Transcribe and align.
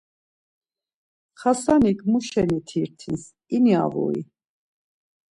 Xasanik 1.41 1.99
muşeni 2.11 2.59
tirtins, 2.67 3.23
ini 3.55 3.73
avui? 3.85 4.19